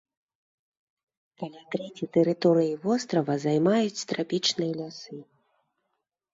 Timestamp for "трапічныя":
4.15-4.73